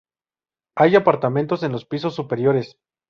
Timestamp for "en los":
1.61-1.85